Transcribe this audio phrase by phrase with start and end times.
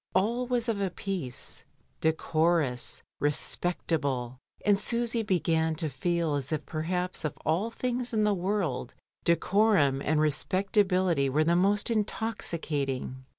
[0.15, 1.63] All was of a piece;
[2.01, 8.33] decorous, respectable, and Susy began to feel as if perhaps of all things in the
[8.33, 8.95] world
[9.25, 13.25] de corum and respectability were the most intoxicating.